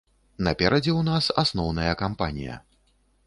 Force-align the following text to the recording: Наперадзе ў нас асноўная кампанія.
Наперадзе 0.45 0.91
ў 0.99 1.07
нас 1.09 1.25
асноўная 1.43 1.93
кампанія. 2.01 2.59